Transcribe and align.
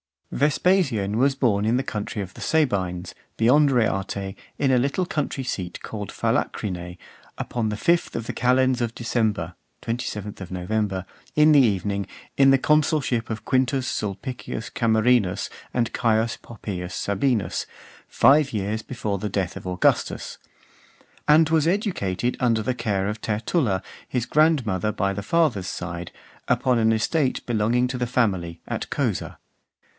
II. 0.31 0.39
Vespasian 0.39 1.17
was 1.17 1.35
born 1.35 1.63
in 1.63 1.77
the 1.77 1.83
country 1.83 2.23
of 2.23 2.33
the 2.33 2.41
Sabines, 2.41 3.13
beyond 3.37 3.69
Reate, 3.69 4.35
in 4.57 4.71
a 4.71 4.77
little 4.79 5.05
country 5.05 5.43
seat 5.43 5.79
called 5.83 6.09
Phalacrine, 6.09 6.97
upon 7.37 7.67
the 7.69 7.77
fifth 7.77 8.15
of 8.15 8.25
the 8.25 8.33
calends 8.33 8.81
of 8.81 8.95
December 8.95 9.53
[27th 9.83 10.49
November], 10.49 11.05
in 11.35 11.51
the 11.51 11.59
evening, 11.59 12.07
in 12.35 12.49
the 12.49 12.57
consulship 12.57 13.29
of 13.29 13.43
Quintus 13.45 13.85
Sulpicius 13.87 14.71
Camerinus 14.71 15.49
and 15.71 15.93
Caius 15.93 16.37
Poppaeus 16.37 16.95
Sabinus, 16.95 17.67
five 18.07 18.53
years 18.53 18.81
before 18.81 19.19
the 19.19 19.29
death 19.29 19.55
of 19.57 19.67
Augustus; 19.67 20.39
and 21.27 21.49
was 21.49 21.67
educated 21.67 22.37
under 22.39 22.63
the 22.63 22.73
care 22.73 23.07
of 23.07 23.21
Tertulla, 23.21 23.83
his 24.07 24.25
grandmother 24.25 24.91
by 24.93 25.11
the 25.13 25.21
father's 25.21 25.67
side, 25.67 26.11
upon 26.47 26.79
an 26.79 26.91
estate 26.93 27.45
belonging 27.45 27.87
to 27.87 27.99
the 27.99 28.07
family, 28.07 28.61
at 28.67 28.89
Cosa. 28.89 29.37